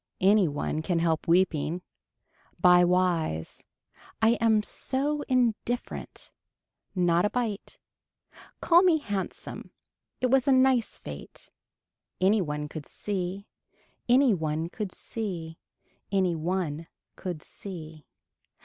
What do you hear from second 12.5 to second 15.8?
could see. Any one could see.